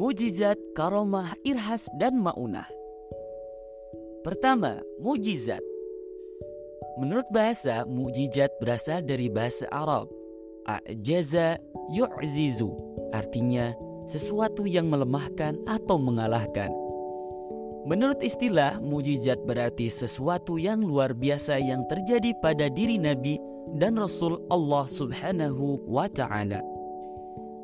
Mujizat, 0.00 0.56
karomah, 0.72 1.36
irhas, 1.44 1.84
dan 2.00 2.16
maunah. 2.16 2.64
Pertama, 4.24 4.80
mujizat. 4.96 5.60
Menurut 6.96 7.28
bahasa, 7.28 7.84
mujizat 7.84 8.48
berasal 8.64 9.04
dari 9.04 9.28
bahasa 9.28 9.68
Arab. 9.68 10.08
A'jaza 10.64 11.60
yu'zizu, 11.92 12.72
artinya 13.12 13.76
sesuatu 14.08 14.64
yang 14.64 14.88
melemahkan 14.88 15.60
atau 15.68 16.00
mengalahkan. 16.00 16.72
Menurut 17.84 18.24
istilah, 18.24 18.80
mujizat 18.80 19.44
berarti 19.44 19.92
sesuatu 19.92 20.56
yang 20.56 20.80
luar 20.80 21.12
biasa 21.12 21.60
yang 21.60 21.84
terjadi 21.92 22.32
pada 22.40 22.72
diri 22.72 22.96
Nabi 22.96 23.36
dan 23.76 24.00
Rasul 24.00 24.40
Allah 24.48 24.88
Subhanahu 24.88 25.84
wa 25.84 26.08
Ta'ala. 26.08 26.79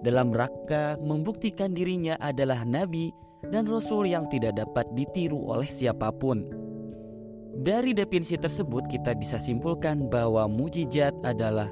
Dalam 0.06 0.30
rangka 0.30 0.94
membuktikan 1.02 1.74
dirinya 1.74 2.14
adalah 2.22 2.62
Nabi 2.62 3.10
dan 3.50 3.66
Rasul 3.66 4.06
yang 4.06 4.30
tidak 4.30 4.54
dapat 4.54 4.86
ditiru 4.94 5.50
oleh 5.50 5.66
siapa 5.66 6.14
pun. 6.14 6.46
Dari 7.58 7.90
definisi 7.90 8.38
tersebut, 8.38 8.86
kita 8.86 9.18
bisa 9.18 9.34
simpulkan 9.34 10.06
bahwa 10.06 10.46
mujizat 10.46 11.10
adalah 11.26 11.66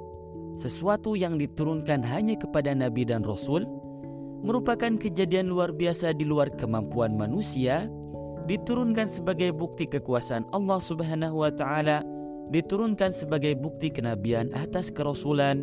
sesuatu 0.58 1.14
yang 1.14 1.38
diturunkan 1.38 2.02
hanya 2.02 2.34
kepada 2.34 2.74
Nabi 2.74 3.06
dan 3.06 3.22
Rasul, 3.22 3.62
merupakan 4.42 4.98
kejadian 4.98 5.46
luar 5.46 5.70
biasa 5.70 6.10
di 6.18 6.26
luar 6.26 6.50
kemampuan 6.58 7.14
manusia 7.14 7.86
diturunkan 8.50 9.06
sebagai 9.06 9.54
bukti 9.54 9.86
kekuasaan 9.86 10.50
Allah 10.50 10.82
Subhanahu 10.82 11.46
wa 11.46 11.54
taala, 11.54 12.02
diturunkan 12.50 13.14
sebagai 13.14 13.54
bukti 13.54 13.94
kenabian 13.94 14.50
atas 14.58 14.90
kerasulan 14.90 15.62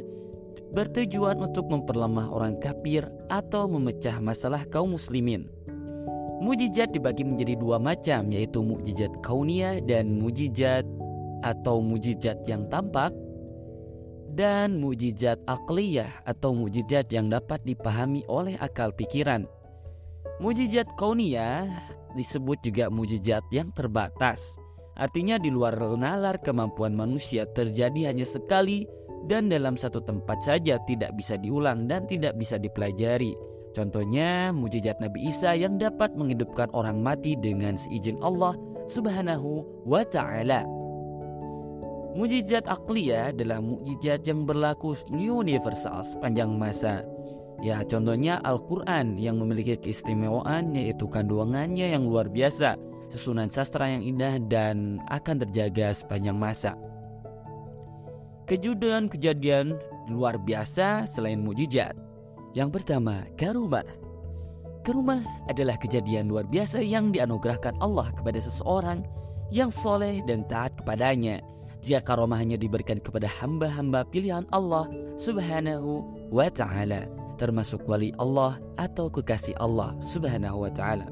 bertujuan 0.71 1.39
untuk 1.43 1.67
memperlemah 1.67 2.31
orang 2.31 2.55
kafir 2.57 3.07
atau 3.27 3.67
memecah 3.67 4.17
masalah 4.23 4.63
kaum 4.67 4.95
muslimin. 4.95 5.51
Mujizat 6.41 6.89
dibagi 6.89 7.21
menjadi 7.21 7.53
dua 7.53 7.77
macam 7.77 8.33
yaitu 8.33 8.65
mujizat 8.65 9.13
kauniyah 9.21 9.77
dan 9.85 10.17
mujizat 10.17 10.87
atau 11.45 11.85
mujizat 11.85 12.41
yang 12.49 12.65
tampak 12.71 13.13
dan 14.31 14.79
mujizat 14.79 15.37
akliyah 15.45 16.09
atau 16.23 16.55
mujizat 16.55 17.11
yang 17.11 17.29
dapat 17.29 17.61
dipahami 17.67 18.25
oleh 18.25 18.57
akal 18.57 18.89
pikiran. 18.95 19.45
Mujizat 20.41 20.89
kauniyah 20.97 21.69
disebut 22.17 22.57
juga 22.65 22.89
mujizat 22.89 23.45
yang 23.53 23.69
terbatas. 23.75 24.57
Artinya 24.97 25.37
di 25.37 25.53
luar 25.53 25.77
nalar 25.95 26.41
kemampuan 26.41 26.93
manusia 26.93 27.47
terjadi 27.47 28.11
hanya 28.11 28.27
sekali 28.27 28.85
dan 29.25 29.49
dalam 29.49 29.77
satu 29.77 30.01
tempat 30.01 30.41
saja 30.41 30.77
tidak 30.85 31.13
bisa 31.17 31.37
diulang 31.37 31.85
dan 31.85 32.05
tidak 32.09 32.37
bisa 32.37 32.57
dipelajari. 32.57 33.37
Contohnya 33.71 34.51
mujizat 34.51 34.99
Nabi 34.99 35.31
Isa 35.31 35.55
yang 35.55 35.79
dapat 35.79 36.11
menghidupkan 36.19 36.67
orang 36.75 36.99
mati 36.99 37.39
dengan 37.39 37.79
seizin 37.79 38.19
Allah 38.19 38.55
Subhanahu 38.87 39.63
wa 39.87 40.03
taala. 40.03 40.67
Mujizat 42.11 42.67
akliyah 42.67 43.31
adalah 43.31 43.63
mujizat 43.63 44.27
yang 44.27 44.43
berlaku 44.43 44.99
universal 45.15 46.03
sepanjang 46.03 46.51
masa 46.51 47.07
Ya 47.63 47.79
contohnya 47.87 48.43
Al-Quran 48.43 49.15
yang 49.15 49.39
memiliki 49.39 49.79
keistimewaan 49.79 50.75
yaitu 50.75 51.07
kandungannya 51.07 51.93
yang 51.95 52.03
luar 52.09 52.27
biasa 52.27 52.75
Susunan 53.07 53.47
sastra 53.47 53.87
yang 53.87 54.03
indah 54.03 54.43
dan 54.43 54.99
akan 55.07 55.47
terjaga 55.47 55.95
sepanjang 55.95 56.35
masa 56.35 56.75
Kejadian-kejadian 58.51 59.79
luar 60.11 60.35
biasa 60.35 61.07
selain 61.07 61.39
mujizat 61.39 61.95
Yang 62.51 62.83
pertama, 62.83 63.23
karumah 63.39 63.87
Karumah 64.83 65.23
adalah 65.47 65.79
kejadian 65.79 66.27
luar 66.27 66.43
biasa 66.43 66.83
yang 66.83 67.15
dianugerahkan 67.15 67.79
Allah 67.79 68.11
kepada 68.11 68.43
seseorang 68.43 69.07
yang 69.55 69.71
soleh 69.71 70.19
dan 70.27 70.43
taat 70.51 70.75
kepadanya 70.75 71.39
jika 71.79 72.03
karomah 72.03 72.43
hanya 72.43 72.59
diberikan 72.59 72.99
kepada 72.99 73.31
hamba-hamba 73.39 74.03
pilihan 74.11 74.43
Allah 74.51 74.91
subhanahu 75.15 76.03
wa 76.27 76.51
ta'ala 76.51 77.07
termasuk 77.41 77.87
wali 77.89 78.13
Allah 78.21 78.61
atau 78.77 79.09
kekasih 79.09 79.57
Allah 79.57 79.97
Subhanahu 79.97 80.61
wa 80.61 80.69
taala. 80.69 81.09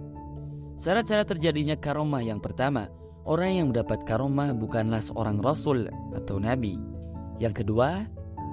Syarat-syarat 0.77 1.25
terjadinya 1.25 1.73
karomah 1.73 2.21
yang 2.21 2.37
pertama, 2.37 2.85
orang 3.25 3.57
yang 3.57 3.67
mendapat 3.73 4.05
karomah 4.05 4.53
bukanlah 4.53 5.01
seorang 5.01 5.41
rasul 5.41 5.89
atau 6.13 6.37
nabi. 6.37 6.98
Yang 7.39 7.63
kedua, 7.63 8.05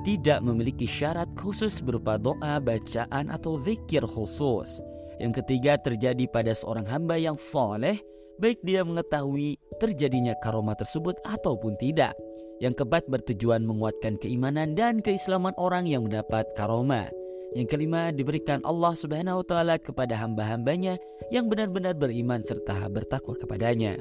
tidak 0.06 0.38
memiliki 0.38 0.86
syarat 0.86 1.26
khusus 1.34 1.82
berupa 1.82 2.14
doa, 2.14 2.62
bacaan 2.62 3.26
atau 3.26 3.58
zikir 3.58 4.06
khusus. 4.06 4.78
Yang 5.18 5.42
ketiga 5.42 5.74
terjadi 5.82 6.30
pada 6.30 6.54
seorang 6.54 6.86
hamba 6.86 7.18
yang 7.18 7.34
soleh, 7.34 7.98
baik 8.38 8.62
dia 8.62 8.86
mengetahui 8.86 9.58
terjadinya 9.82 10.38
karomah 10.38 10.78
tersebut 10.78 11.18
ataupun 11.26 11.74
tidak. 11.82 12.14
Yang 12.62 12.80
keempat 12.80 13.04
bertujuan 13.10 13.66
menguatkan 13.66 14.16
keimanan 14.16 14.78
dan 14.78 15.02
keislaman 15.02 15.52
orang 15.58 15.84
yang 15.90 16.06
mendapat 16.06 16.46
karomah. 16.54 17.10
Yang 17.52 17.76
kelima 17.76 18.12
diberikan 18.12 18.60
Allah 18.62 18.92
Subhanahu 18.94 19.42
wa 19.42 19.46
taala 19.46 19.76
kepada 19.80 20.14
hamba-hambanya 20.16 21.00
yang 21.32 21.48
benar-benar 21.48 21.96
beriman 21.96 22.44
serta 22.44 22.86
bertakwa 22.92 23.36
kepadanya. 23.36 23.96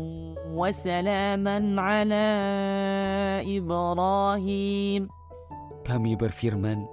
وسلاما 0.56 1.58
على 1.76 2.26
إبراهيم 3.44 5.02
Kami 5.88 6.20
berfirman, 6.20 6.84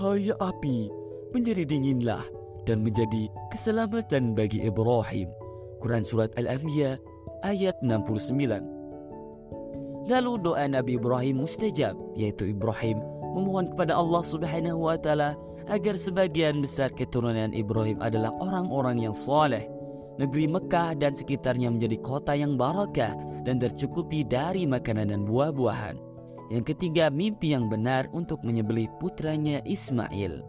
Hai 0.00 0.32
api, 0.32 0.88
menjadi 1.36 1.68
dinginlah 1.68 2.24
dan 2.64 2.80
menjadi 2.80 3.28
keselamatan 3.52 4.32
bagi 4.32 4.64
Ibrahim. 4.64 5.28
Quran 5.84 6.00
Surat 6.00 6.32
Al-Anbiya 6.40 6.96
ayat 7.46 7.76
69 7.82 8.80
Lalu 10.10 10.32
doa 10.42 10.64
Nabi 10.66 10.96
Ibrahim 10.98 11.44
mustajab, 11.44 11.94
yaitu 12.18 12.50
Ibrahim 12.50 12.98
memohon 13.36 13.70
kepada 13.70 13.94
Allah 13.94 14.22
Subhanahu 14.26 14.90
wa 14.90 14.98
taala 14.98 15.38
agar 15.70 15.94
sebagian 15.94 16.58
besar 16.64 16.90
keturunan 16.90 17.54
Ibrahim 17.54 18.02
adalah 18.02 18.34
orang-orang 18.42 19.06
yang 19.06 19.14
soleh. 19.14 19.70
Negeri 20.18 20.50
Mekah 20.50 20.98
dan 20.98 21.14
sekitarnya 21.14 21.70
menjadi 21.70 21.96
kota 22.02 22.34
yang 22.34 22.58
barakah 22.58 23.14
dan 23.46 23.56
tercukupi 23.62 24.26
dari 24.26 24.66
makanan 24.68 25.14
dan 25.14 25.22
buah-buahan. 25.24 25.96
Yang 26.50 26.74
ketiga, 26.74 27.08
mimpi 27.08 27.54
yang 27.54 27.70
benar 27.70 28.10
untuk 28.10 28.42
menyembelih 28.42 28.90
putranya 28.98 29.62
Ismail. 29.62 30.42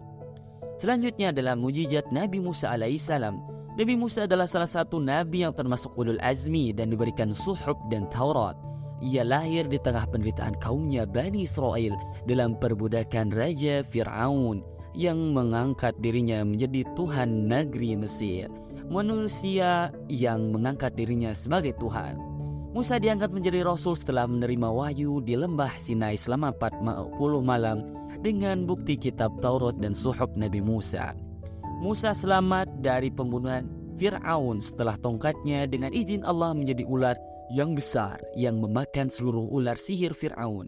Selanjutnya 0.82 1.30
adalah 1.30 1.54
mujizat 1.54 2.10
Nabi 2.10 2.42
Musa 2.42 2.74
alaihissalam. 2.74 3.38
Nabi 3.72 3.96
Musa 3.96 4.28
adalah 4.28 4.52
salah 4.52 4.68
satu 4.68 5.00
nabi 5.00 5.48
yang 5.48 5.56
termasuk 5.56 5.96
ulul 5.96 6.20
azmi 6.20 6.76
dan 6.76 6.92
diberikan 6.92 7.32
suhub 7.32 7.80
dan 7.88 8.04
Taurat. 8.12 8.60
Ia 9.00 9.24
lahir 9.24 9.64
di 9.72 9.80
tengah 9.80 10.12
penderitaan 10.12 10.60
kaumnya 10.60 11.08
Bani 11.08 11.48
Israel 11.48 11.96
dalam 12.28 12.60
perbudakan 12.60 13.32
Raja 13.32 13.80
Fir'aun 13.88 14.60
yang 14.92 15.32
mengangkat 15.32 15.96
dirinya 16.04 16.44
menjadi 16.44 16.84
Tuhan 17.00 17.48
negeri 17.48 17.96
Mesir. 17.96 18.52
Manusia 18.92 19.88
yang 20.12 20.52
mengangkat 20.52 20.92
dirinya 21.00 21.32
sebagai 21.32 21.72
Tuhan. 21.80 22.20
Musa 22.76 23.00
diangkat 23.00 23.32
menjadi 23.32 23.64
rasul 23.64 23.96
setelah 23.96 24.28
menerima 24.28 24.68
wahyu 24.68 25.24
di 25.24 25.40
lembah 25.40 25.72
Sinai 25.80 26.20
selama 26.20 26.52
40 26.60 27.16
malam 27.40 27.88
dengan 28.20 28.68
bukti 28.68 29.00
kitab 29.00 29.32
Taurat 29.40 29.80
dan 29.80 29.96
suhub 29.96 30.36
Nabi 30.36 30.60
Musa. 30.60 31.16
Musa 31.82 32.14
selamat 32.14 32.71
dari 32.82 33.14
pembunuhan 33.14 33.70
Fir'aun 34.02 34.58
setelah 34.58 34.98
tongkatnya 34.98 35.70
dengan 35.70 35.94
izin 35.94 36.26
Allah 36.26 36.58
menjadi 36.58 36.82
ular 36.90 37.14
yang 37.54 37.78
besar 37.78 38.18
yang 38.34 38.58
memakan 38.58 39.14
seluruh 39.14 39.46
ular 39.46 39.78
sihir 39.78 40.18
Fir'aun. 40.18 40.66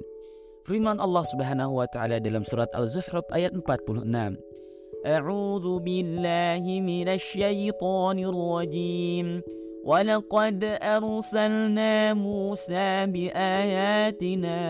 Firman 0.63 1.01
Allah 1.01 1.25
Subhanahu 1.27 1.81
wa 1.81 1.87
taala 1.89 2.21
dalam 2.21 2.45
surat 2.47 2.69
Al-Zukhruf 2.71 3.27
ayat 3.33 3.51
46. 3.57 4.05
A'udzu 5.03 5.73
billahi 5.83 6.79
minasy 6.79 7.41
syaithanir 7.41 8.31
rajim. 8.31 9.43
ولقد 9.88 10.64
أرسلنا 10.82 12.14
موسى 12.14 13.06
بآياتنا 13.06 14.60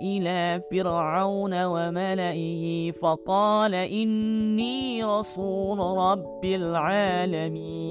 إلى 0.00 0.60
فرعون 0.70 1.64
وملئه 1.64 2.90
فقال 2.90 3.74
إني 3.74 5.04
رسول 5.04 5.78
رب 5.78 6.44
العالمين 6.44 7.84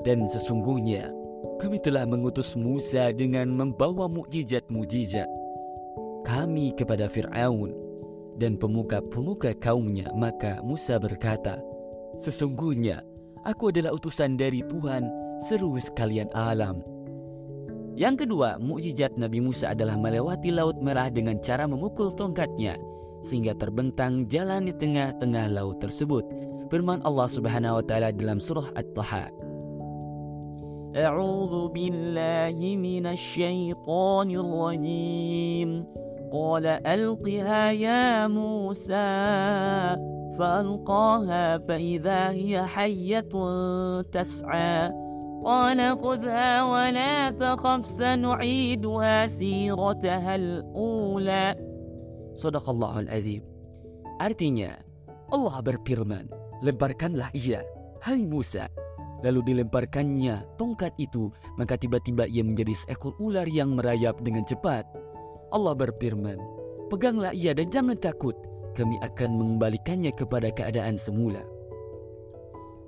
Dan 0.00 0.24
sesungguhnya 0.28 1.12
kami 1.60 1.76
telah 1.80 2.08
mengutus 2.08 2.56
Musa 2.56 3.12
dengan 3.16 3.52
membawa 3.52 4.08
mukjizat-mukjizat 4.08 5.28
kami 6.24 6.76
kepada 6.76 7.08
Fir'aun 7.08 7.72
dan 8.40 8.56
pemuka-pemuka 8.56 9.52
kaumnya 9.60 10.08
maka 10.12 10.60
Musa 10.60 10.96
berkata 11.00 11.60
Sesungguhnya 12.20 13.00
Aku 13.45 13.69
adalah 13.69 13.93
utusan 13.93 14.41
dari 14.41 14.65
Tuhan 14.65 15.05
seluruh 15.45 15.77
sekalian 15.77 16.25
alam. 16.33 16.81
Yang 17.93 18.25
kedua, 18.25 18.57
mukjizat 18.57 19.13
Nabi 19.21 19.37
Musa 19.37 19.69
adalah 19.71 19.95
melewati 20.01 20.49
Laut 20.49 20.81
Merah 20.81 21.13
dengan 21.13 21.37
cara 21.39 21.69
memukul 21.69 22.09
tongkatnya 22.17 22.73
sehingga 23.21 23.53
terbentang 23.53 24.25
jalan 24.25 24.65
di 24.65 24.73
tengah-tengah 24.73 25.53
laut 25.53 25.77
tersebut. 25.77 26.25
Firman 26.73 27.05
Allah 27.05 27.29
Subhanahu 27.29 27.77
wa 27.81 27.85
taala 27.85 28.09
dalam 28.09 28.41
surah 28.41 28.65
At-Taha. 28.73 29.29
A'udzu 30.97 31.69
billahi 31.69 32.81
minasy 32.81 33.77
rajim. 33.77 35.69
Qala 36.33 36.81
alqiha 36.81 37.77
ya 37.77 38.25
Musa 38.25 39.05
فألقاها 40.38 41.58
فإذا 41.58 42.30
هي 42.30 42.66
حية 42.66 43.32
تسعى 44.12 44.92
قال 45.44 45.80
خذها 45.98 46.62
ولا 46.64 47.30
تخف 47.30 47.86
سنعيدها 47.86 49.26
سيرتها 49.26 50.34
الأولى 50.34 51.46
صدق 52.34 52.70
الله 52.70 53.00
العظيم 53.00 53.42
Artinya, 54.20 54.76
Allah 55.32 55.64
berfirman, 55.64 56.28
lemparkanlah 56.60 57.32
ia, 57.32 57.64
hai 58.04 58.28
Musa. 58.28 58.68
Lalu 59.24 59.40
dilemparkannya 59.48 60.60
tongkat 60.60 60.92
itu, 61.00 61.32
maka 61.56 61.80
tiba-tiba 61.80 62.28
ia 62.28 62.44
menjadi 62.44 62.76
seekor 62.84 63.16
ular 63.16 63.48
yang 63.48 63.80
merayap 63.80 64.20
dengan 64.20 64.44
cepat. 64.44 64.84
Allah 65.56 65.72
berfirman, 65.72 66.36
peganglah 66.92 67.32
ia 67.32 67.56
dan 67.56 67.72
jangan 67.72 67.96
takut, 67.96 68.36
kami 68.75 68.99
akan 68.99 69.39
mengembalikannya 69.39 70.11
kepada 70.11 70.51
keadaan 70.51 70.99
semula. 70.99 71.41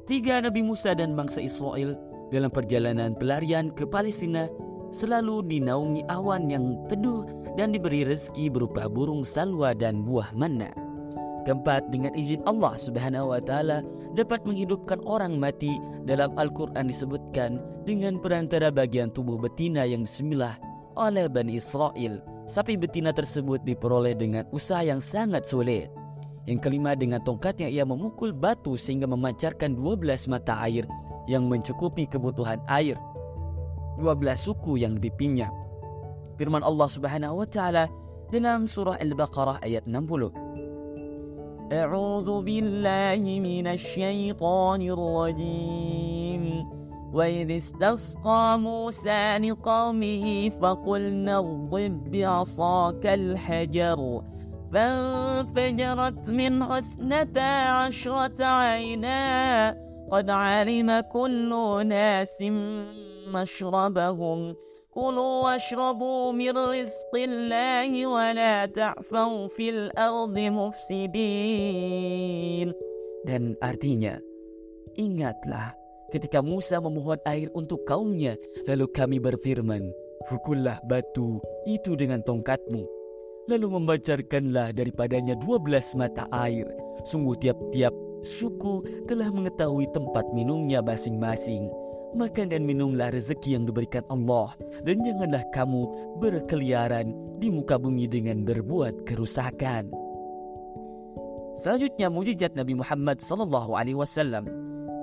Tiga 0.03 0.43
Nabi 0.43 0.63
Musa 0.63 0.91
dan 0.91 1.15
bangsa 1.15 1.39
Israel 1.39 1.95
dalam 2.27 2.51
perjalanan 2.51 3.15
pelarian 3.15 3.71
ke 3.71 3.87
Palestina 3.87 4.51
selalu 4.91 5.47
dinaungi 5.47 6.03
awan 6.11 6.51
yang 6.51 6.75
teduh 6.91 7.23
dan 7.55 7.71
diberi 7.71 8.03
rezeki 8.07 8.51
berupa 8.51 8.87
burung 8.87 9.23
salwa 9.23 9.71
dan 9.75 10.03
buah 10.03 10.31
manna. 10.35 10.71
Keempat, 11.47 11.95
dengan 11.95 12.11
izin 12.11 12.43
Allah 12.43 12.75
Subhanahu 12.75 13.31
wa 13.31 13.39
taala 13.39 13.79
dapat 14.19 14.43
menghidupkan 14.43 14.99
orang 15.07 15.39
mati 15.39 15.79
dalam 16.03 16.35
Al-Qur'an 16.35 16.91
disebutkan 16.91 17.63
dengan 17.87 18.19
perantara 18.19 18.67
bagian 18.67 19.07
tubuh 19.15 19.39
betina 19.39 19.87
yang 19.87 20.03
disemilah 20.03 20.59
oleh 20.99 21.31
Bani 21.31 21.55
Israel 21.55 22.19
Sapi 22.47 22.79
betina 22.79 23.11
tersebut 23.11 23.59
diperoleh 23.67 24.15
dengan 24.15 24.47
usaha 24.55 24.79
yang 24.79 25.03
sangat 25.03 25.43
sulit. 25.43 25.91
Yang 26.47 26.63
kelima 26.63 26.95
dengan 26.95 27.19
tongkatnya 27.19 27.67
ia 27.67 27.83
memukul 27.83 28.31
batu 28.31 28.79
sehingga 28.79 29.03
memancarkan 29.03 29.75
12 29.75 30.31
mata 30.31 30.55
air 30.63 30.87
yang 31.27 31.51
mencukupi 31.51 32.07
kebutuhan 32.07 32.63
air. 32.71 32.95
12 33.99 34.07
suku 34.39 34.79
yang 34.79 34.95
dipimpinnya. 34.95 35.51
Firman 36.39 36.63
Allah 36.63 36.87
Subhanahu 36.87 37.43
wa 37.43 37.47
taala 37.51 37.91
dalam 38.31 38.63
surah 38.63 38.95
Al-Baqarah 38.95 39.59
ayat 39.59 39.83
60. 39.83 40.31
A'udzu 41.67 42.35
billahi 42.47 43.43
minasy 43.43 43.99
syaithanir 43.99 44.95
rajim. 44.95 46.63
وإذ 47.13 47.51
استسقى 47.51 48.59
موسى 48.59 49.37
لقومه 49.37 50.49
فقلنا 50.49 51.39
اضرب 51.39 52.11
بعصاك 52.11 53.05
الحجر 53.05 54.21
فانفجرت 54.73 56.29
منه 56.29 56.77
اثنتا 56.77 57.69
عشرة 57.69 58.45
عينا. 58.45 59.77
قد 60.11 60.29
علم 60.29 60.99
كل 60.99 61.83
ناس 61.87 62.43
مشربهم. 63.33 64.55
كلوا 64.91 65.43
واشربوا 65.43 66.31
من 66.31 66.57
رزق 66.57 67.15
الله 67.15 68.07
ولا 68.07 68.65
تعفوا 68.65 69.47
في 69.47 69.69
الأرض 69.69 70.39
مفسدين. 70.39 71.47
Dan 73.27 73.59
artinya, 73.59 74.15
ingatlah 74.95 75.86
ketika 76.11 76.39
Musa 76.39 76.79
memohon 76.79 77.19
air 77.27 77.51
untuk 77.53 77.83
kaumnya. 77.83 78.35
Lalu 78.67 78.85
kami 78.91 79.17
berfirman, 79.19 79.91
Pukullah 80.27 80.83
batu 80.83 81.39
itu 81.63 81.95
dengan 81.95 82.19
tongkatmu. 82.19 82.83
Lalu 83.47 83.67
membacarkanlah 83.79 84.75
daripadanya 84.75 85.39
dua 85.39 85.55
belas 85.55 85.95
mata 85.95 86.27
air. 86.35 86.67
Sungguh 87.07 87.39
tiap-tiap 87.39 87.95
suku 88.27 89.07
telah 89.07 89.31
mengetahui 89.31 89.87
tempat 89.95 90.27
minumnya 90.35 90.83
masing-masing. 90.83 91.71
Makan 92.11 92.51
dan 92.51 92.67
minumlah 92.67 93.15
rezeki 93.15 93.55
yang 93.55 93.63
diberikan 93.63 94.03
Allah 94.11 94.51
dan 94.83 94.99
janganlah 94.99 95.43
kamu 95.55 95.87
berkeliaran 96.19 97.15
di 97.39 97.47
muka 97.47 97.79
bumi 97.79 98.11
dengan 98.11 98.43
berbuat 98.43 99.07
kerusakan. 99.07 99.91
Selanjutnya 101.55 102.11
mujizat 102.11 102.51
Nabi 102.51 102.75
Muhammad 102.75 103.23
sallallahu 103.23 103.79
alaihi 103.79 103.97
wasallam 103.97 104.45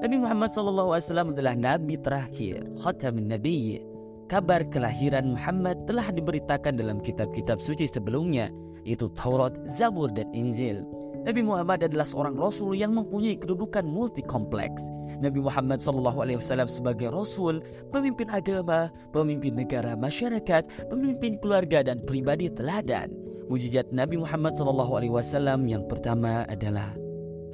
Nabi 0.05 0.21
Muhammad 0.21 0.53
SAW 0.53 1.33
adalah 1.33 1.57
Nabi 1.57 1.97
terakhir, 1.97 2.61
Khatamin 2.77 3.25
Nabi. 3.25 3.81
Kabar 4.29 4.61
kelahiran 4.69 5.33
Muhammad 5.33 5.89
telah 5.89 6.13
diberitakan 6.13 6.77
dalam 6.77 7.01
kitab-kitab 7.01 7.57
suci 7.57 7.89
sebelumnya, 7.89 8.53
yaitu 8.85 9.09
Taurat, 9.17 9.57
Zabur, 9.65 10.13
dan 10.13 10.29
Injil. 10.37 10.85
Nabi 11.25 11.41
Muhammad 11.41 11.89
adalah 11.89 12.05
seorang 12.05 12.37
Rasul 12.37 12.77
yang 12.77 12.93
mempunyai 12.93 13.41
kedudukan 13.41 13.89
multi 13.89 14.21
kompleks. 14.21 14.85
Nabi 15.25 15.41
Muhammad 15.41 15.81
SAW 15.81 16.69
sebagai 16.69 17.09
Rasul, 17.09 17.65
pemimpin 17.89 18.29
agama, 18.29 18.93
pemimpin 19.09 19.57
negara, 19.57 19.97
masyarakat, 19.97 20.69
pemimpin 20.93 21.41
keluarga, 21.41 21.81
dan 21.81 22.05
pribadi 22.05 22.53
teladan. 22.53 23.09
Mujizat 23.49 23.89
Nabi 23.89 24.21
Muhammad 24.21 24.53
SAW 24.53 25.65
yang 25.65 25.89
pertama 25.89 26.45
adalah 26.45 26.93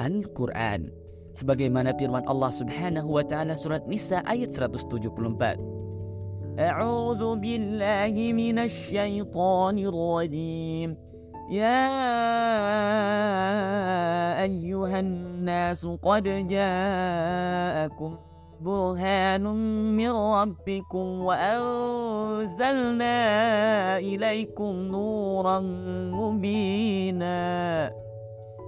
Al-Quran 0.02 1.09
sebagaimana 1.35 1.93
firman 1.99 2.23
Allah 2.27 2.51
Subhanahu 2.51 3.09
wa 3.19 3.23
taala 3.23 3.55
surat 3.55 3.83
Nisa 3.87 4.23
ayat 4.23 4.51
174. 4.53 5.57
A'udzu 6.55 7.35
billahi 7.39 8.31
minasy 8.31 8.95
syaithanir 8.95 9.91
rajim. 9.91 10.95
يا 11.45 11.85
أيها 14.41 14.99
الناس 14.99 15.85
قد 16.01 16.23
جاءكم 16.49 18.17
برهان 18.61 19.43
من 19.93 20.09
ربكم 20.09 21.05
وأنزلنا 21.21 23.17
إليكم 23.97 24.73
نورا 24.89 25.59
مبينا 26.17 27.45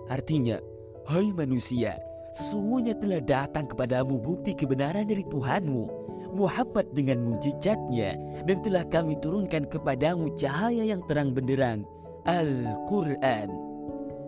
Artinya, 0.07 0.63
hai 1.03 1.35
manusia, 1.35 1.99
Sesungguhnya 2.32 2.96
telah 2.96 3.20
datang 3.20 3.68
kepadamu 3.68 4.16
bukti 4.16 4.56
kebenaran 4.56 5.04
dari 5.04 5.20
Tuhanmu 5.28 6.02
Muhammad 6.32 6.88
dengan 6.96 7.20
mujizatnya 7.28 8.16
Dan 8.48 8.64
telah 8.64 8.88
kami 8.88 9.20
turunkan 9.20 9.68
kepadamu 9.68 10.32
cahaya 10.32 10.80
yang 10.80 11.04
terang 11.04 11.36
benderang 11.36 11.84
Al-Quran 12.24 13.52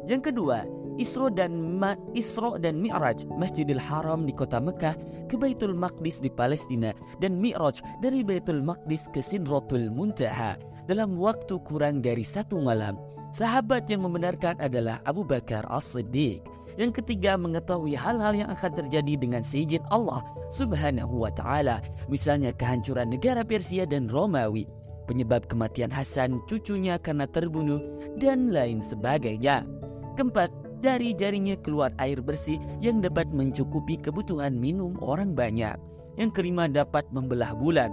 Yang 0.05 0.23
kedua, 0.33 0.69
Isra 1.01 1.33
dan 1.33 1.81
Ma, 1.81 1.97
Isra 2.13 2.61
dan 2.61 2.79
Mi'raj 2.79 3.25
Masjidil 3.41 3.81
Haram 3.81 4.29
di 4.29 4.37
kota 4.37 4.61
Mekah 4.61 4.95
ke 5.27 5.35
Baitul 5.41 5.73
Maqdis 5.73 6.21
di 6.21 6.29
Palestina 6.29 6.93
dan 7.25 7.41
Mi'raj 7.41 7.81
dari 8.05 8.21
Baitul 8.21 8.61
Maqdis 8.61 9.09
ke 9.11 9.25
Sidratul 9.25 9.89
Muntaha 9.89 10.61
dalam 10.85 11.17
waktu 11.17 11.57
kurang 11.65 12.05
dari 12.05 12.23
satu 12.23 12.61
malam. 12.61 13.01
Sahabat 13.35 13.91
yang 13.91 14.07
membenarkan 14.07 14.55
adalah 14.63 15.03
Abu 15.03 15.27
Bakar 15.27 15.67
As-Siddiq. 15.67 16.39
Yang 16.79 17.03
ketiga 17.03 17.35
mengetahui 17.35 17.99
hal-hal 17.99 18.31
yang 18.31 18.47
akan 18.47 18.71
terjadi 18.79 19.19
dengan 19.19 19.43
seizin 19.43 19.83
Allah 19.91 20.23
Subhanahu 20.55 21.27
wa 21.27 21.35
taala, 21.35 21.83
misalnya 22.07 22.55
kehancuran 22.55 23.11
negara 23.11 23.43
Persia 23.43 23.91
dan 23.91 24.07
Romawi, 24.07 24.71
penyebab 25.11 25.51
kematian 25.51 25.91
Hasan 25.91 26.47
cucunya 26.47 26.95
karena 26.95 27.27
terbunuh 27.27 27.83
dan 28.23 28.55
lain 28.55 28.79
sebagainya. 28.79 29.67
Keempat, 30.15 30.55
dari 30.79 31.11
jarinya 31.19 31.59
keluar 31.59 31.91
air 31.99 32.23
bersih 32.23 32.63
yang 32.79 33.03
dapat 33.03 33.27
mencukupi 33.35 33.99
kebutuhan 33.99 34.55
minum 34.55 34.95
orang 35.03 35.35
banyak. 35.35 35.75
Yang 36.15 36.31
kelima 36.39 36.71
dapat 36.71 37.03
membelah 37.11 37.51
bulan. 37.59 37.91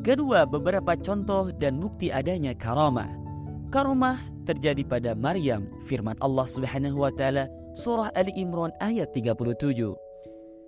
Kedua, 0.00 0.48
beberapa 0.48 0.96
contoh 0.96 1.52
dan 1.52 1.76
bukti 1.84 2.08
adanya 2.08 2.56
karamah. 2.56 3.23
Karamah 3.70 4.18
terjadi 4.44 4.84
pada 4.84 5.12
Maryam, 5.16 5.68
firman 5.88 6.16
Allah 6.20 6.46
Subhanahu 6.48 7.04
wa 7.04 7.12
taala 7.12 7.48
surah 7.76 8.12
Ali 8.12 8.32
Imran 8.36 8.72
ayat 8.80 9.12
37. 9.12 9.96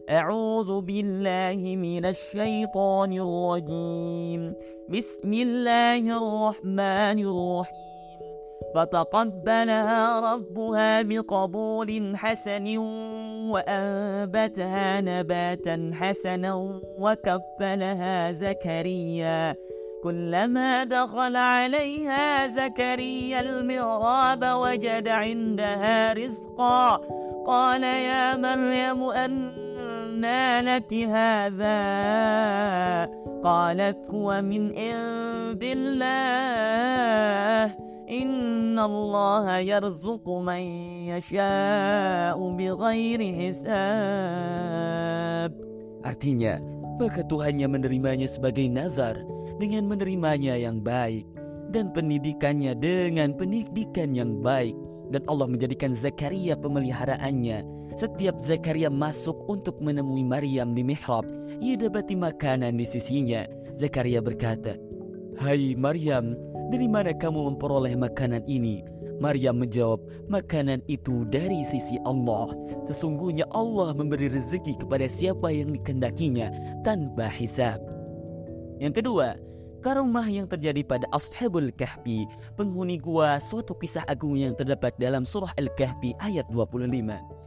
أعوذ 0.06 0.86
بالله 0.86 1.58
من 1.58 2.06
الشيطان 2.06 3.10
الرجيم 3.12 4.54
بسم 4.86 5.32
الله 5.34 6.02
الرحمن 6.06 7.18
الرحيم 7.26 7.86
فتقبلها 8.74 10.20
ربها 10.20 11.02
بقبول 11.02 12.16
حسن 12.16 12.66
وأنبتها 13.50 15.00
نباتا 15.00 15.90
حسنا 15.94 16.54
وكفلها 16.98 18.32
زكريا 18.32 19.54
كلما 20.06 20.84
دخل 20.86 21.34
عليها 21.36 22.46
زكريا 22.46 23.40
المغراب 23.40 24.42
وجد 24.44 25.08
عندها 25.08 26.12
رزقا. 26.12 26.96
قال 27.46 27.82
يا 27.82 28.36
مريم 28.38 29.02
أنى 29.02 30.60
لك 30.62 30.94
هذا؟ 30.94 31.82
قالت 33.42 34.10
هو 34.10 34.42
من 34.42 34.62
عند 34.78 35.62
الله. 35.62 36.14
إن 38.06 38.78
الله 38.78 39.58
يرزق 39.58 40.22
من 40.22 40.62
يشاء 41.10 42.38
بغير 42.38 43.20
حساب. 43.34 43.66
Artinya, 46.06 46.62
maka 47.02 47.26
Tuhannya 47.26 47.66
menerimanya 47.66 48.30
sebagai 48.30 48.70
nazar 48.70 49.18
dengan 49.56 49.88
menerimanya 49.88 50.54
yang 50.56 50.80
baik 50.80 51.26
dan 51.74 51.90
pendidikannya 51.90 52.76
dengan 52.78 53.34
pendidikan 53.34 54.14
yang 54.14 54.38
baik 54.40 54.76
dan 55.10 55.22
Allah 55.30 55.46
menjadikan 55.50 55.94
Zakaria 55.94 56.58
pemeliharaannya. 56.58 57.62
Setiap 57.96 58.42
Zakaria 58.42 58.92
masuk 58.92 59.38
untuk 59.48 59.78
menemui 59.80 60.26
Maryam 60.26 60.76
di 60.76 60.82
mihrab, 60.84 61.24
ia 61.62 61.78
dapati 61.78 62.18
makanan 62.18 62.76
di 62.76 62.84
sisinya. 62.84 63.46
Zakaria 63.78 64.20
berkata, 64.20 64.76
"Hai 65.38 65.72
Maryam, 65.78 66.36
dari 66.68 66.90
mana 66.90 67.14
kamu 67.14 67.54
memperoleh 67.54 67.94
makanan 67.94 68.44
ini? 68.44 68.82
Maryam 69.16 69.56
menjawab, 69.64 70.00
makanan 70.28 70.84
itu 70.92 71.24
dari 71.32 71.64
sisi 71.64 71.96
Allah. 72.04 72.52
Sesungguhnya 72.84 73.48
Allah 73.48 73.96
memberi 73.96 74.28
rezeki 74.28 74.84
kepada 74.84 75.08
siapa 75.08 75.48
yang 75.48 75.72
dikendakinya 75.72 76.52
tanpa 76.84 77.32
hisab. 77.32 77.80
Yang 78.81 79.03
kedua, 79.03 79.37
karomah 79.85 80.25
yang 80.25 80.49
terjadi 80.49 80.81
pada 80.85 81.05
Ashabul 81.13 81.69
Kahfi, 81.73 82.25
penghuni 82.57 82.97
gua, 82.97 83.37
suatu 83.41 83.77
kisah 83.77 84.05
agung 84.09 84.37
yang 84.37 84.57
terdapat 84.57 84.97
dalam 84.97 85.25
surah 85.25 85.53
Al-Kahfi 85.57 86.17
ayat 86.21 86.49
25. 86.49 87.41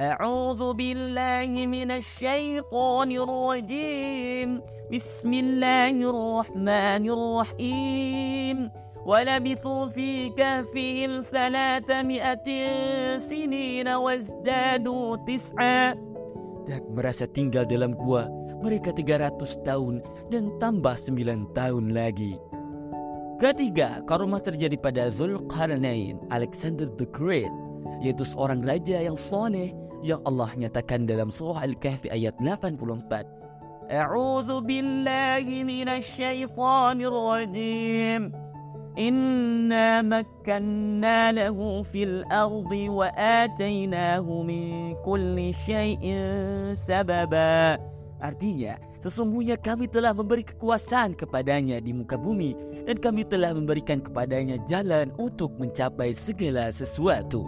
أعوذ 0.00 0.80
بالله 0.80 1.52
من 1.68 1.90
الشيطان 1.92 3.10
الرجيم 3.12 4.48
بسم 4.88 5.32
الله 5.34 5.96
الرحمن 6.00 7.04
الرحيم 7.04 8.56
ولبثوا 9.04 9.82
في 9.86 10.28
كهفهم 10.28 11.20
ثلاثمائة 11.20 12.48
سنين 13.18 13.88
وازدادوا 13.88 15.16
تسعا 15.28 15.84
dan 16.64 16.80
merasa 16.96 17.28
tinggal 17.28 17.68
dalam 17.68 17.92
gua 17.92 18.24
mereka 18.63 18.91
300 18.95 19.35
tahun 19.63 20.03
dan 20.31 20.53
tambah 20.61 20.95
9 20.95 21.55
tahun 21.55 21.85
lagi. 21.91 22.39
Ketiga, 23.35 23.99
karomah 24.07 24.39
terjadi 24.39 24.79
pada 24.79 25.11
Zulkarnain, 25.11 26.15
Alexander 26.31 26.87
the 26.95 27.03
Great, 27.11 27.51
yaitu 27.99 28.23
seorang 28.23 28.63
raja 28.63 28.95
yang 29.03 29.19
soleh 29.19 29.75
yang 29.99 30.23
Allah 30.23 30.47
nyatakan 30.55 31.03
dalam 31.03 31.27
surah 31.27 31.67
Al-Kahfi 31.67 32.07
ayat 32.13 32.39
84. 32.39 33.91
A'udzu 33.91 34.63
billahi 34.63 35.67
minasy 35.67 36.23
syaithanir 36.23 37.11
rajim. 37.11 38.31
Inna 38.95 39.99
makkanna 39.99 41.35
lahu 41.35 41.83
fil 41.83 42.23
ardi 42.31 42.87
wa 42.87 43.11
atainahu 43.11 44.47
min 44.47 44.95
kulli 45.03 45.51
syai'in 45.67 46.71
sababa. 46.79 47.75
Artinya, 48.23 48.79
sesungguhnya 49.03 49.59
kami 49.59 49.91
telah 49.91 50.15
memberi 50.15 50.47
kekuasaan 50.47 51.19
kepadanya 51.19 51.83
di 51.83 51.91
muka 51.91 52.15
bumi 52.15 52.55
dan 52.87 52.95
kami 52.95 53.27
telah 53.27 53.51
memberikan 53.51 53.99
kepadanya 53.99 54.55
jalan 54.63 55.11
untuk 55.19 55.51
mencapai 55.59 56.15
segala 56.15 56.71
sesuatu. 56.71 57.43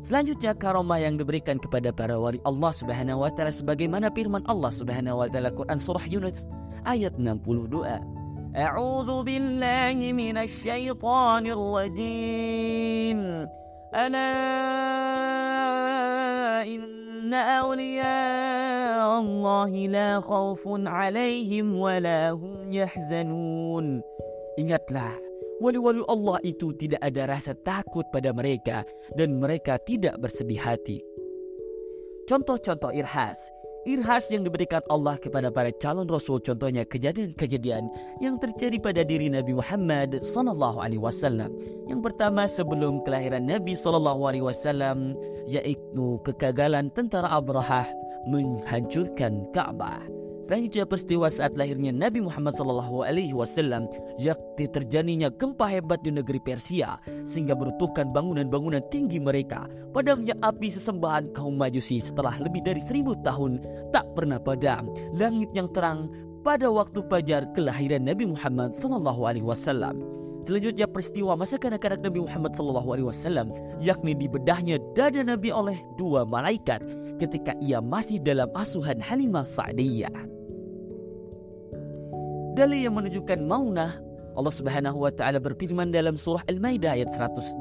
Selanjutnya 0.00 0.56
karomah 0.56 0.96
yang 0.96 1.20
diberikan 1.20 1.60
kepada 1.60 1.92
para 1.92 2.16
wali 2.16 2.40
Allah 2.48 2.72
Subhanahu 2.72 3.20
wa 3.20 3.28
taala 3.28 3.52
sebagaimana 3.52 4.08
firman 4.08 4.40
Allah 4.48 4.72
Subhanahu 4.72 5.20
wa 5.20 5.28
taala 5.28 5.52
Quran 5.52 5.76
surah 5.76 6.04
Yunus 6.08 6.48
ayat 6.88 7.20
62. 7.20 7.84
A'udzu 8.56 9.16
billahi 9.22 10.16
minasy 10.16 10.72
syaithanir 10.72 11.60
rajim. 11.60 13.44
Ala 13.92 14.32
awliya 17.36 18.18
Allah 19.22 19.70
la 19.86 20.10
khaufun 20.18 20.90
alaihim 20.90 21.78
wa 21.78 21.94
la 22.02 22.34
hum 22.34 22.66
yahzanun. 22.72 24.02
Ingatlah 24.58 25.30
Wali-wali 25.60 26.00
Allah 26.08 26.40
itu 26.40 26.72
tidak 26.72 27.04
ada 27.04 27.36
rasa 27.36 27.52
takut 27.52 28.08
pada 28.08 28.32
mereka 28.32 28.80
dan 29.12 29.36
mereka 29.36 29.76
tidak 29.76 30.16
bersedih 30.16 30.56
hati. 30.56 31.04
Contoh-contoh 32.24 32.96
irhas. 32.96 33.36
Irhas 33.88 34.28
yang 34.28 34.44
diberikan 34.44 34.84
Allah 34.92 35.16
kepada 35.16 35.48
para 35.48 35.72
calon 35.72 36.04
rasul 36.04 36.36
contohnya 36.44 36.84
kejadian-kejadian 36.84 37.88
yang 38.20 38.36
terjadi 38.36 38.76
pada 38.76 39.00
diri 39.00 39.32
Nabi 39.32 39.56
Muhammad 39.56 40.20
sallallahu 40.20 40.84
alaihi 40.84 41.00
wasallam. 41.00 41.48
Yang 41.88 42.12
pertama 42.12 42.44
sebelum 42.44 43.00
kelahiran 43.08 43.48
Nabi 43.48 43.72
sallallahu 43.72 44.20
alaihi 44.28 44.44
wasallam 44.44 45.16
yaitu 45.48 46.20
kegagalan 46.28 46.92
tentara 46.92 47.32
Abrahah 47.32 47.88
menghancurkan 48.28 49.48
Ka'bah. 49.56 50.19
Selanjutnya 50.50 50.82
peristiwa 50.82 51.30
saat 51.30 51.54
lahirnya 51.54 51.94
Nabi 51.94 52.26
Muhammad 52.26 52.58
SAW 52.58 53.06
yakni 54.18 54.66
terjadinya 54.66 55.30
gempa 55.30 55.70
hebat 55.70 56.02
di 56.02 56.10
negeri 56.10 56.42
Persia 56.42 56.98
sehingga 57.22 57.54
meruntuhkan 57.54 58.10
bangunan-bangunan 58.10 58.82
tinggi 58.90 59.22
mereka. 59.22 59.70
Padamnya 59.94 60.34
api 60.42 60.66
sesembahan 60.74 61.30
kaum 61.38 61.54
Majusi 61.54 62.02
setelah 62.02 62.34
lebih 62.42 62.66
dari 62.66 62.82
seribu 62.82 63.14
tahun 63.22 63.62
tak 63.94 64.10
pernah 64.18 64.42
padam. 64.42 64.90
Langit 65.14 65.54
yang 65.54 65.70
terang 65.70 66.10
pada 66.42 66.66
waktu 66.66 66.98
fajar 67.06 67.46
kelahiran 67.54 68.10
Nabi 68.10 68.34
Muhammad 68.34 68.74
SAW. 68.74 69.22
Selanjutnya 70.42 70.90
peristiwa 70.90 71.38
masa 71.38 71.62
kanak-kanak 71.62 72.02
Nabi 72.02 72.26
Muhammad 72.26 72.58
SAW 72.58 73.54
yakni 73.78 74.18
dibedahnya 74.18 74.82
dada 74.98 75.22
Nabi 75.22 75.54
oleh 75.54 75.78
dua 75.94 76.26
malaikat 76.26 76.82
ketika 77.22 77.54
ia 77.62 77.78
masih 77.78 78.18
dalam 78.18 78.50
asuhan 78.50 78.98
Halimah 78.98 79.46
Sa'diyah. 79.46 80.39
Dalil 82.60 82.92
yang 82.92 82.92
menunjukkan 82.92 83.40
maunah, 83.48 83.96
Allah 84.36 84.52
Subhanahu 84.52 85.00
wa 85.00 85.08
taala 85.08 85.40
berfirman 85.40 85.88
dalam 85.88 86.20
surah 86.20 86.44
Al-Maidah 86.44 86.92
ayat 86.92 87.08
120. 87.08 87.56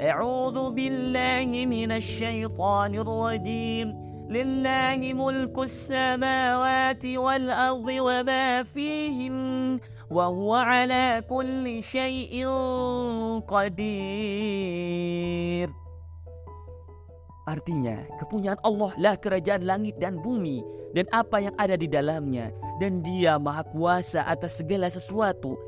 A'udzu 0.00 0.64
billahi 0.72 1.68
أعوذ 1.68 3.04
rajim. 3.04 3.92
Lillahi 4.32 5.12
mulkus 5.12 5.92
samawati 5.92 7.20
wal 7.20 7.52
ardi 7.52 8.00
wa 8.00 8.24
ma 8.24 8.64
وما 8.64 9.76
wa 10.08 10.24
huwa 10.32 10.64
ala 10.64 11.20
kulli 11.28 11.84
syai'in 11.84 13.44
qadir. 13.44 13.92
Artinya, 17.42 18.06
kepunyaan 18.22 18.58
Allah 18.62 18.94
lah 18.94 19.14
kerajaan 19.18 19.66
langit 19.66 19.98
dan 19.98 20.22
bumi 20.22 20.62
dan 20.94 21.10
apa 21.10 21.42
yang 21.42 21.54
ada 21.58 21.74
di 21.74 21.90
dalamnya. 21.90 22.54
Dan 22.78 23.02
dia 23.02 23.34
maha 23.34 23.66
kuasa 23.66 24.22
atas 24.26 24.62
segala 24.62 24.86
sesuatu. 24.86 25.58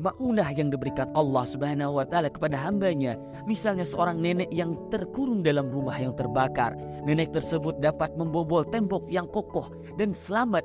Maunah 0.00 0.48
yang 0.56 0.72
diberikan 0.72 1.12
Allah 1.12 1.44
subhanahu 1.44 2.00
wa 2.00 2.08
ta'ala 2.08 2.32
kepada 2.32 2.56
hambanya. 2.56 3.20
Misalnya 3.44 3.84
seorang 3.84 4.16
nenek 4.16 4.48
yang 4.48 4.72
terkurung 4.88 5.44
dalam 5.44 5.68
rumah 5.68 5.94
yang 6.00 6.16
terbakar. 6.16 6.72
Nenek 7.04 7.36
tersebut 7.36 7.76
dapat 7.76 8.16
membobol 8.16 8.64
tembok 8.64 9.04
yang 9.12 9.28
kokoh 9.28 9.68
dan 10.00 10.16
selamat 10.16 10.64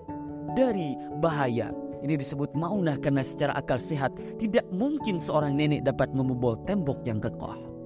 dari 0.56 0.96
bahaya. 1.20 1.76
Ini 2.00 2.16
disebut 2.16 2.56
maunah 2.56 2.96
karena 3.04 3.28
secara 3.28 3.52
akal 3.60 3.76
sehat 3.76 4.16
tidak 4.40 4.64
mungkin 4.72 5.20
seorang 5.20 5.60
nenek 5.60 5.84
dapat 5.84 6.16
membobol 6.16 6.56
tembok 6.64 7.04
yang 7.04 7.20
kokoh. 7.20 7.77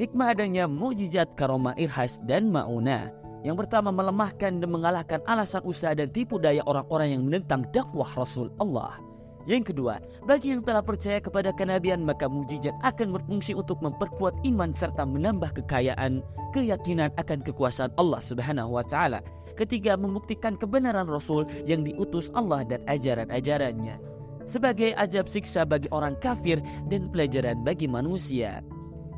Hikmah 0.00 0.32
adanya 0.32 0.64
mujizat 0.64 1.36
karomah 1.36 1.76
irhas 1.76 2.16
dan 2.24 2.48
maunah. 2.48 3.12
Yang 3.44 3.66
pertama 3.66 3.92
melemahkan 3.92 4.62
dan 4.62 4.70
mengalahkan 4.70 5.20
alasan 5.28 5.60
usaha 5.68 5.92
dan 5.92 6.08
tipu 6.08 6.40
daya 6.40 6.64
orang-orang 6.64 7.18
yang 7.18 7.22
menentang 7.28 7.68
dakwah 7.76 8.08
Rasul 8.16 8.48
Allah. 8.56 8.96
Yang 9.44 9.74
kedua, 9.74 9.98
bagi 10.22 10.54
yang 10.54 10.62
telah 10.62 10.80
percaya 10.86 11.18
kepada 11.18 11.50
kenabian 11.50 12.06
maka 12.06 12.30
mujizat 12.30 12.72
akan 12.86 13.18
berfungsi 13.18 13.58
untuk 13.58 13.82
memperkuat 13.82 14.38
iman 14.46 14.70
serta 14.70 15.02
menambah 15.02 15.50
kekayaan, 15.60 16.22
keyakinan 16.54 17.10
akan 17.18 17.42
kekuasaan 17.42 17.90
Allah 17.98 18.22
Subhanahu 18.22 18.78
wa 18.78 18.86
taala. 18.86 19.18
Ketiga, 19.58 19.98
membuktikan 19.98 20.54
kebenaran 20.54 21.10
Rasul 21.10 21.44
yang 21.66 21.82
diutus 21.82 22.30
Allah 22.38 22.62
dan 22.64 22.86
ajaran-ajarannya 22.86 24.12
sebagai 24.42 24.90
ajab 24.98 25.30
siksa 25.30 25.62
bagi 25.62 25.86
orang 25.94 26.18
kafir 26.18 26.58
dan 26.90 27.10
pelajaran 27.10 27.62
bagi 27.62 27.86
manusia. 27.86 28.62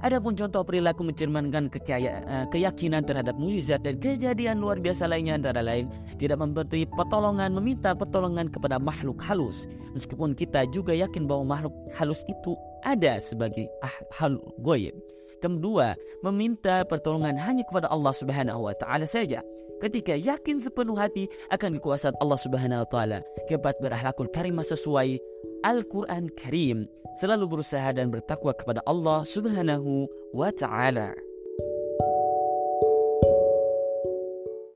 Adapun 0.04 0.36
contoh 0.36 0.60
perilaku 0.68 1.00
mencerminkan 1.00 1.72
eh, 1.72 2.44
keyakinan 2.52 3.08
terhadap 3.08 3.40
mujizat 3.40 3.80
dan 3.80 3.96
kejadian 3.96 4.60
luar 4.60 4.76
biasa 4.76 5.08
lainnya 5.08 5.40
antara 5.40 5.64
lain 5.64 5.88
tidak 6.20 6.44
memberi 6.44 6.84
pertolongan 6.84 7.56
meminta 7.56 7.96
pertolongan 7.96 8.52
kepada 8.52 8.76
makhluk 8.76 9.16
halus 9.24 9.64
meskipun 9.96 10.36
kita 10.36 10.68
juga 10.68 10.92
yakin 10.92 11.24
bahwa 11.24 11.56
makhluk 11.56 11.72
halus 11.96 12.20
itu 12.28 12.52
ada 12.84 13.16
sebagai 13.16 13.64
ah, 13.80 13.96
hal 14.20 14.36
goyim. 14.60 14.92
Kedua, 15.40 15.96
meminta 16.20 16.84
pertolongan 16.84 17.40
hanya 17.40 17.64
kepada 17.64 17.88
Allah 17.88 18.12
Subhanahu 18.12 18.68
wa 18.68 18.76
taala 18.76 19.08
saja. 19.08 19.40
Ketika 19.80 20.16
yakin 20.16 20.60
sepenuh 20.60 20.96
hati 20.96 21.28
akan 21.48 21.80
kekuasaan 21.80 22.16
Allah 22.20 22.40
Subhanahu 22.40 22.84
wa 22.84 22.88
taala, 22.88 23.18
keempat 23.48 23.80
berakhlakul 23.80 24.28
karimah 24.32 24.64
sesuai 24.64 25.16
Al-Quran 25.64 26.28
Karim 26.36 26.84
selalu 27.16 27.56
berusaha 27.56 27.96
dan 27.96 28.12
bertakwa 28.12 28.52
kepada 28.52 28.84
Allah 28.84 29.24
Subhanahu 29.24 30.04
wa 30.36 30.52
Ta'ala. 30.52 31.33